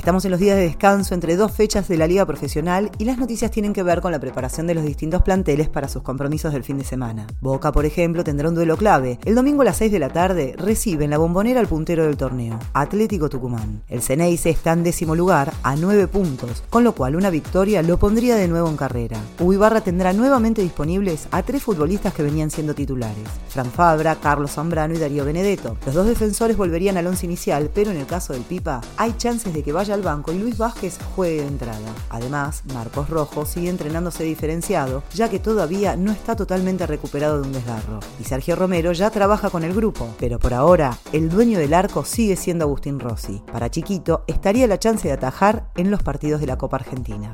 Estamos 0.00 0.24
en 0.24 0.30
los 0.30 0.40
días 0.40 0.56
de 0.56 0.62
descanso 0.62 1.12
entre 1.12 1.36
dos 1.36 1.52
fechas 1.52 1.86
de 1.86 1.98
la 1.98 2.06
liga 2.06 2.24
profesional 2.24 2.90
y 2.96 3.04
las 3.04 3.18
noticias 3.18 3.50
tienen 3.50 3.74
que 3.74 3.82
ver 3.82 4.00
con 4.00 4.12
la 4.12 4.18
preparación 4.18 4.66
de 4.66 4.74
los 4.74 4.82
distintos 4.82 5.20
planteles 5.20 5.68
para 5.68 5.88
sus 5.88 6.02
compromisos 6.02 6.54
del 6.54 6.64
fin 6.64 6.78
de 6.78 6.84
semana. 6.84 7.26
Boca, 7.42 7.70
por 7.70 7.84
ejemplo, 7.84 8.24
tendrá 8.24 8.48
un 8.48 8.54
duelo 8.54 8.78
clave. 8.78 9.18
El 9.26 9.34
domingo 9.34 9.60
a 9.60 9.66
las 9.66 9.76
6 9.76 9.92
de 9.92 9.98
la 9.98 10.08
tarde 10.08 10.54
recibe 10.56 11.04
en 11.04 11.10
la 11.10 11.18
bombonera 11.18 11.60
al 11.60 11.66
puntero 11.66 12.04
del 12.04 12.16
torneo, 12.16 12.58
Atlético 12.72 13.28
Tucumán. 13.28 13.82
El 13.88 14.00
Ceneice 14.00 14.48
está 14.48 14.72
en 14.72 14.84
décimo 14.84 15.14
lugar 15.14 15.52
a 15.62 15.76
9 15.76 16.08
puntos, 16.08 16.64
con 16.70 16.82
lo 16.82 16.94
cual 16.94 17.14
una 17.14 17.28
victoria 17.28 17.82
lo 17.82 17.98
pondría 17.98 18.36
de 18.36 18.48
nuevo 18.48 18.70
en 18.70 18.78
carrera. 18.78 19.18
Ubibarra 19.38 19.82
tendrá 19.82 20.14
nuevamente 20.14 20.62
disponibles 20.62 21.28
a 21.30 21.42
tres 21.42 21.62
futbolistas 21.62 22.14
que 22.14 22.22
venían 22.22 22.50
siendo 22.50 22.74
titulares, 22.74 23.28
Fran 23.50 23.70
Fabra, 23.70 24.16
Carlos 24.16 24.52
Zambrano 24.52 24.94
y 24.94 24.98
Darío 24.98 25.26
Benedetto. 25.26 25.76
Los 25.84 25.94
dos 25.94 26.06
defensores 26.06 26.56
volverían 26.56 26.96
al 26.96 27.06
once 27.06 27.26
inicial, 27.26 27.68
pero 27.74 27.90
en 27.90 27.98
el 27.98 28.06
caso 28.06 28.32
del 28.32 28.44
Pipa 28.44 28.80
hay 28.96 29.12
chances 29.18 29.52
de 29.52 29.62
que 29.62 29.72
vaya 29.72 29.89
al 29.92 30.02
banco 30.02 30.32
y 30.32 30.38
Luis 30.38 30.58
Vázquez 30.58 30.98
juegue 31.14 31.42
de 31.42 31.48
entrada. 31.48 31.94
Además, 32.08 32.62
Marcos 32.74 33.10
Rojo 33.10 33.46
sigue 33.46 33.68
entrenándose 33.68 34.24
diferenciado, 34.24 35.02
ya 35.14 35.28
que 35.28 35.38
todavía 35.38 35.96
no 35.96 36.12
está 36.12 36.36
totalmente 36.36 36.86
recuperado 36.86 37.40
de 37.40 37.48
un 37.48 37.52
desgarro. 37.52 38.00
Y 38.20 38.24
Sergio 38.24 38.56
Romero 38.56 38.92
ya 38.92 39.10
trabaja 39.10 39.50
con 39.50 39.64
el 39.64 39.74
grupo, 39.74 40.14
pero 40.18 40.38
por 40.38 40.54
ahora 40.54 40.98
el 41.12 41.28
dueño 41.28 41.58
del 41.58 41.74
arco 41.74 42.04
sigue 42.04 42.36
siendo 42.36 42.64
Agustín 42.64 43.00
Rossi. 43.00 43.42
Para 43.52 43.70
Chiquito 43.70 44.24
estaría 44.26 44.66
la 44.66 44.78
chance 44.78 45.08
de 45.08 45.14
atajar 45.14 45.70
en 45.76 45.90
los 45.90 46.02
partidos 46.02 46.40
de 46.40 46.46
la 46.46 46.58
Copa 46.58 46.76
Argentina. 46.76 47.32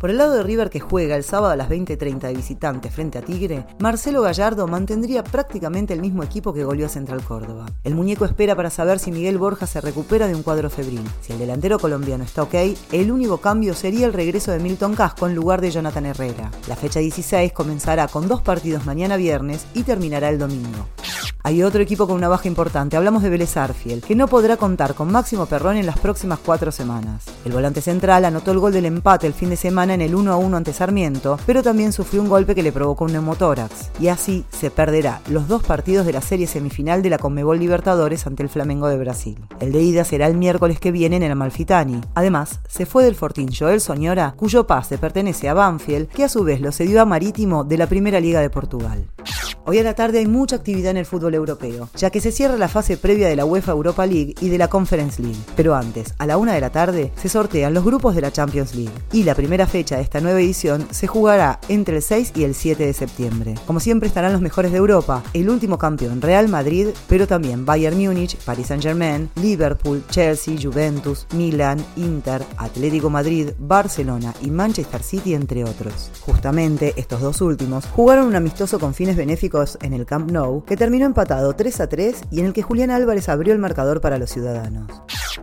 Por 0.00 0.08
el 0.08 0.16
lado 0.16 0.32
de 0.32 0.42
River 0.42 0.70
que 0.70 0.80
juega 0.80 1.14
el 1.14 1.24
sábado 1.24 1.52
a 1.52 1.56
las 1.56 1.68
20.30 1.68 2.20
de 2.20 2.32
visitante 2.32 2.90
frente 2.90 3.18
a 3.18 3.22
Tigre, 3.22 3.66
Marcelo 3.80 4.22
Gallardo 4.22 4.66
mantendría 4.66 5.22
prácticamente 5.22 5.92
el 5.92 6.00
mismo 6.00 6.22
equipo 6.22 6.54
que 6.54 6.64
goleó 6.64 6.86
a 6.86 6.88
Central 6.88 7.22
Córdoba. 7.22 7.66
El 7.84 7.94
muñeco 7.94 8.24
espera 8.24 8.56
para 8.56 8.70
saber 8.70 8.98
si 8.98 9.12
Miguel 9.12 9.36
Borja 9.36 9.66
se 9.66 9.82
recupera 9.82 10.26
de 10.26 10.34
un 10.34 10.42
cuadro 10.42 10.70
febril. 10.70 11.02
Si 11.20 11.34
el 11.34 11.38
delantero 11.38 11.78
colombiano 11.78 12.24
está 12.24 12.42
ok, 12.44 12.54
el 12.92 13.12
único 13.12 13.42
cambio 13.42 13.74
sería 13.74 14.06
el 14.06 14.14
regreso 14.14 14.52
de 14.52 14.60
Milton 14.60 14.94
Casco 14.94 15.26
en 15.26 15.34
lugar 15.34 15.60
de 15.60 15.70
Jonathan 15.70 16.06
Herrera. 16.06 16.50
La 16.66 16.76
fecha 16.76 17.00
16 17.00 17.52
comenzará 17.52 18.08
con 18.08 18.26
dos 18.26 18.40
partidos 18.40 18.86
mañana 18.86 19.18
viernes 19.18 19.66
y 19.74 19.82
terminará 19.82 20.30
el 20.30 20.38
domingo. 20.38 20.88
Hay 21.42 21.62
otro 21.62 21.82
equipo 21.82 22.06
con 22.06 22.16
una 22.16 22.28
baja 22.28 22.48
importante, 22.48 22.98
hablamos 22.98 23.22
de 23.22 23.30
Vélez 23.30 23.56
Arfiel, 23.56 24.02
que 24.02 24.14
no 24.14 24.28
podrá 24.28 24.58
contar 24.58 24.94
con 24.94 25.10
Máximo 25.10 25.46
Perrón 25.46 25.78
en 25.78 25.86
las 25.86 25.98
próximas 25.98 26.38
cuatro 26.38 26.70
semanas. 26.70 27.24
El 27.46 27.52
volante 27.52 27.80
central 27.80 28.26
anotó 28.26 28.52
el 28.52 28.58
gol 28.58 28.72
del 28.74 28.84
empate 28.84 29.26
el 29.26 29.32
fin 29.32 29.48
de 29.48 29.56
semana 29.56 29.94
en 29.94 30.02
el 30.02 30.14
1 30.14 30.32
a 30.32 30.36
1 30.36 30.56
ante 30.56 30.74
Sarmiento, 30.74 31.38
pero 31.46 31.62
también 31.62 31.92
sufrió 31.92 32.20
un 32.20 32.28
golpe 32.28 32.54
que 32.54 32.62
le 32.62 32.72
provocó 32.72 33.06
un 33.06 33.12
neumotórax, 33.12 33.90
y 33.98 34.08
así 34.08 34.44
se 34.50 34.70
perderá 34.70 35.22
los 35.28 35.48
dos 35.48 35.62
partidos 35.62 36.04
de 36.04 36.12
la 36.12 36.20
serie 36.20 36.46
semifinal 36.46 37.00
de 37.00 37.08
la 37.08 37.18
Conmebol 37.18 37.58
Libertadores 37.58 38.26
ante 38.26 38.42
el 38.42 38.50
Flamengo 38.50 38.88
de 38.88 38.98
Brasil. 38.98 39.38
El 39.60 39.72
de 39.72 39.80
ida 39.80 40.04
será 40.04 40.26
el 40.26 40.36
miércoles 40.36 40.78
que 40.78 40.92
viene 40.92 41.16
en 41.16 41.22
el 41.22 41.32
Amalfitani. 41.32 42.02
Además, 42.14 42.60
se 42.68 42.84
fue 42.84 43.02
del 43.02 43.14
Fortín 43.14 43.48
Joel 43.50 43.80
Soñora, 43.80 44.34
cuyo 44.36 44.66
pase 44.66 44.98
pertenece 44.98 45.48
a 45.48 45.54
Banfield, 45.54 46.08
que 46.08 46.24
a 46.24 46.28
su 46.28 46.44
vez 46.44 46.60
lo 46.60 46.70
cedió 46.70 47.00
a 47.00 47.06
Marítimo 47.06 47.64
de 47.64 47.78
la 47.78 47.86
Primera 47.86 48.20
Liga 48.20 48.40
de 48.40 48.50
Portugal. 48.50 49.08
Hoy 49.70 49.78
a 49.78 49.84
la 49.84 49.94
tarde 49.94 50.18
hay 50.18 50.26
mucha 50.26 50.56
actividad 50.56 50.90
en 50.90 50.96
el 50.96 51.06
fútbol 51.06 51.32
europeo, 51.32 51.88
ya 51.94 52.10
que 52.10 52.20
se 52.20 52.32
cierra 52.32 52.56
la 52.56 52.66
fase 52.66 52.96
previa 52.96 53.28
de 53.28 53.36
la 53.36 53.44
UEFA 53.44 53.70
Europa 53.70 54.04
League 54.04 54.34
y 54.40 54.48
de 54.48 54.58
la 54.58 54.66
Conference 54.66 55.22
League. 55.22 55.38
Pero 55.54 55.76
antes, 55.76 56.12
a 56.18 56.26
la 56.26 56.38
una 56.38 56.54
de 56.54 56.60
la 56.60 56.70
tarde, 56.70 57.12
se 57.14 57.28
sortean 57.28 57.72
los 57.72 57.84
grupos 57.84 58.16
de 58.16 58.20
la 58.20 58.32
Champions 58.32 58.74
League. 58.74 58.90
Y 59.12 59.22
la 59.22 59.36
primera 59.36 59.68
fecha 59.68 59.94
de 59.94 60.02
esta 60.02 60.20
nueva 60.20 60.40
edición 60.40 60.88
se 60.90 61.06
jugará 61.06 61.60
entre 61.68 61.98
el 61.98 62.02
6 62.02 62.32
y 62.34 62.42
el 62.42 62.56
7 62.56 62.84
de 62.84 62.92
septiembre. 62.92 63.54
Como 63.64 63.78
siempre 63.78 64.08
estarán 64.08 64.32
los 64.32 64.40
mejores 64.40 64.72
de 64.72 64.78
Europa, 64.78 65.22
el 65.34 65.48
último 65.48 65.78
campeón 65.78 66.20
Real 66.20 66.48
Madrid, 66.48 66.88
pero 67.06 67.28
también 67.28 67.64
Bayern 67.64 67.96
Múnich, 67.96 68.38
Paris 68.38 68.66
Saint-Germain, 68.66 69.30
Liverpool, 69.36 70.02
Chelsea, 70.10 70.58
Juventus, 70.60 71.28
Milan, 71.32 71.78
Inter, 71.94 72.42
Atlético 72.56 73.08
Madrid, 73.08 73.50
Barcelona 73.60 74.34
y 74.42 74.50
Manchester 74.50 75.04
City, 75.04 75.34
entre 75.34 75.62
otros. 75.62 76.10
Justamente 76.22 76.92
estos 76.96 77.20
dos 77.20 77.40
últimos 77.40 77.86
jugaron 77.94 78.26
un 78.26 78.34
amistoso 78.34 78.80
con 78.80 78.94
fines 78.94 79.16
benéficos 79.16 79.59
en 79.82 79.92
el 79.92 80.06
Camp 80.06 80.30
Nou, 80.30 80.64
que 80.64 80.76
terminó 80.76 81.06
empatado 81.06 81.54
3 81.54 81.80
a 81.80 81.88
3 81.88 82.24
y 82.30 82.40
en 82.40 82.46
el 82.46 82.52
que 82.52 82.62
Julián 82.62 82.90
Álvarez 82.90 83.28
abrió 83.28 83.52
el 83.52 83.58
marcador 83.58 84.00
para 84.00 84.18
los 84.18 84.30
ciudadanos. 84.30 84.90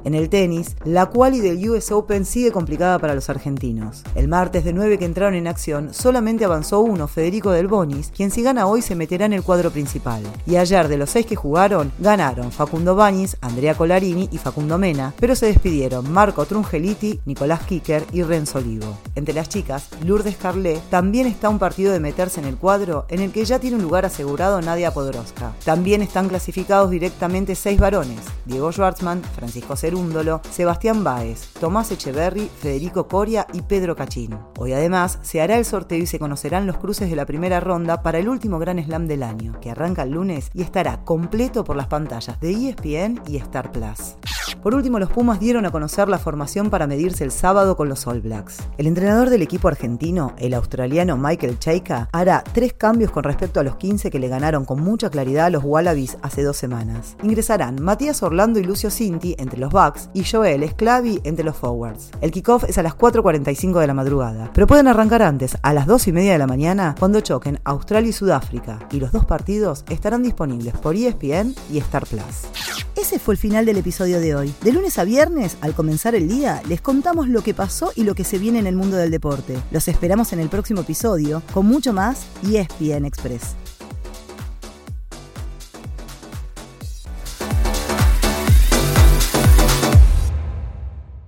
En 0.07 0.16
el 0.16 0.29
tenis, 0.29 0.78
la 0.85 1.07
quali 1.07 1.41
del 1.41 1.69
US 1.69 1.91
Open 1.91 2.23
sigue 2.23 2.53
complicada 2.53 2.97
para 2.97 3.13
los 3.13 3.29
argentinos. 3.29 4.03
El 4.16 4.29
martes 4.29 4.63
de 4.63 4.72
9 4.72 4.97
que 4.97 5.03
entraron 5.03 5.35
en 5.35 5.47
acción, 5.47 5.94
solamente 5.94 6.45
avanzó 6.45 6.79
uno, 6.79 7.09
Federico 7.09 7.51
Del 7.51 7.68
Bonis, 7.68 8.09
quien 8.16 8.31
si 8.31 8.41
gana 8.41 8.68
hoy 8.68 8.81
se 8.81 8.95
meterá 8.95 9.25
en 9.25 9.34
el 9.34 9.44
cuadro 9.44 9.69
principal. 9.69 10.23
Y 10.45 10.56
ayer 10.56 10.88
de 10.88 10.95
los 10.95 11.09
seis 11.09 11.25
que 11.25 11.35
jugaron, 11.35 11.91
ganaron 12.00 12.53
Facundo 12.53 12.95
Bañis, 12.95 13.35
Andrea 13.41 13.75
Colarini 13.75 14.29
y 14.31 14.38
Facundo 14.38 14.78
Mena, 14.78 15.13
pero 15.19 15.35
se 15.35 15.47
despidieron 15.47 16.09
Marco 16.09 16.45
Trungeliti, 16.45 17.19
Nicolás 17.25 17.63
Kicker 17.63 18.06
y 18.13 18.24
Renzo 18.24 18.59
Olivo. 18.59 18.97
Entre 19.16 19.34
las 19.34 19.50
chicas, 19.50 19.89
Lourdes 20.06 20.38
Carlet 20.38 20.81
también 20.89 21.28
está 21.28 21.50
un 21.50 21.59
partido 21.59 21.91
de 21.91 22.00
meterse 22.00 22.39
en 22.39 22.47
el 22.47 22.56
cuadro 22.56 23.07
en 23.09 23.19
el 23.19 23.34
que 23.34 23.44
ya 23.44 23.59
tiene 23.59 23.75
un 23.75 23.84
lugar 23.84 24.06
asegurado 24.06 24.62
Nadia 24.62 24.94
Podoroska. 24.94 25.51
También 25.66 26.01
están 26.01 26.29
clasificados 26.29 26.91
directamente 26.91 27.56
seis 27.56 27.78
varones, 27.78 28.22
Diego 28.45 28.72
Schwartzman, 28.72 29.22
Francisco 29.35 29.75
Sebastián 30.52 31.03
Báez, 31.03 31.53
Tomás 31.59 31.91
Echeverry, 31.91 32.50
Federico 32.62 33.08
Coria 33.08 33.47
y 33.52 33.63
Pedro 33.63 33.96
Cachín. 33.96 34.38
Hoy 34.59 34.74
además 34.74 35.18
se 35.24 35.41
hará 35.41 35.58
el 35.58 35.66
sorteo 35.66 35.97
y 35.97 36.06
se 36.06 36.19
conocerán 36.19 36.68
los 36.68 36.78
cruces 36.78 37.09
de 37.09 37.16
la 37.16 37.25
primera 37.25 37.59
ronda 37.59 38.03
para 38.03 38.19
el 38.19 38.30
último 38.30 38.59
Gran 38.59 38.84
Slam 38.84 39.07
del 39.07 39.24
año, 39.24 39.59
que 39.59 39.72
arranca 39.72 40.03
el 40.03 40.12
lunes 40.12 40.52
y 40.53 40.62
estará 40.62 41.03
completo 41.03 41.63
por 41.63 41.75
las 41.75 41.88
pantallas 41.88 42.40
de 42.40 42.52
ESPN 42.52 43.22
y 43.28 43.38
Star 43.38 43.72
Plus. 43.72 44.16
Por 44.62 44.75
último, 44.75 45.00
los 45.00 45.12
Pumas 45.12 45.40
dieron 45.40 45.66
a 45.66 45.72
conocer 45.72 46.09
la 46.09 46.18
formación 46.18 46.69
para 46.69 46.88
medirse 46.88 47.23
el 47.23 47.31
sábado 47.31 47.78
con 47.78 47.90
los 47.90 48.06
All 48.07 48.22
Blacks. 48.22 48.57
El 48.78 48.88
entrenador 48.88 49.29
del 49.29 49.41
equipo 49.41 49.68
argentino, 49.68 50.34
el 50.38 50.53
australiano 50.53 51.18
Michael 51.18 51.59
Cheika, 51.59 52.09
hará 52.12 52.44
tres 52.53 52.73
cambios 52.73 53.12
con 53.12 53.23
respecto 53.23 53.59
a 53.59 53.63
los 53.63 53.75
15 53.75 54.12
que 54.12 54.19
le 54.19 54.28
ganaron 54.28 54.66
con 54.66 54.81
mucha 54.81 55.09
claridad 55.09 55.45
a 55.45 55.50
los 55.50 55.63
Wallabies 55.63 56.18
hace 56.22 56.44
dos 56.44 56.57
semanas. 56.57 57.16
Ingresarán 57.23 57.81
Matías 57.81 58.23
Orlando 58.23 58.59
y 58.59 58.63
Lucio 58.63 58.90
Cinti 58.90 59.35
entre 59.38 59.59
los 59.59 59.72
Bucks 59.72 60.09
y 60.13 60.23
Joel 60.23 60.68
Sclavi 60.69 61.22
entre 61.24 61.45
los 61.45 61.56
Forwards. 61.56 62.12
El 62.22 62.31
kickoff 62.31 62.63
es 62.66 62.78
a 62.78 62.84
las 62.84 62.97
4.45 62.97 63.79
de 63.79 63.88
la 63.88 63.94
madrugada, 63.94 64.51
pero 64.53 64.68
pueden 64.68 64.88
arrancar 64.88 65.22
antes, 65.22 65.57
a 65.62 65.74
las 65.74 65.88
2 65.88 66.07
y 66.07 66.12
media 66.12 66.34
de 66.34 66.39
la 66.39 66.47
mañana, 66.47 66.95
cuando 67.00 67.22
choquen 67.22 67.59
Australia 67.63 68.09
y 68.09 68.13
Sudáfrica, 68.13 68.79
y 68.91 69.00
los 69.00 69.12
dos 69.12 69.25
partidos 69.25 69.85
estarán 69.89 70.24
disponibles 70.24 70.74
por 70.75 70.95
ESPN 70.95 71.56
y 71.72 71.78
Star 71.79 72.06
Plus. 72.06 72.47
Ese 72.95 73.19
fue 73.19 73.35
el 73.35 73.38
final 73.39 73.66
del 73.66 73.78
episodio 73.78 74.19
de 74.19 74.35
hoy. 74.35 74.47
De 74.62 74.72
lunes 74.72 74.97
a 74.97 75.03
viernes, 75.03 75.58
al 75.62 75.74
comenzar 75.74 76.16
el 76.16 76.28
día, 76.28 76.62
les 76.68 76.81
contamos 76.81 77.28
lo 77.28 77.41
que 77.41 77.53
pasó 77.53 77.91
y 77.96 78.03
lo 78.03 78.16
que 78.16 78.24
se 78.24 78.38
viene 78.38 78.59
en 78.59 78.68
el 78.68 78.75
mundo 78.75 78.97
del 78.97 79.12
deporte. 79.12 79.58
Los 79.72 79.88
esperamos 79.88 80.34
en 80.34 80.40
el 80.40 80.50
próximo 80.50 80.81
episodio 80.81 81.41
con 81.53 81.66
mucho 81.66 81.94
más 81.94 82.25
ESPN 82.44 83.06
Express. 83.06 83.56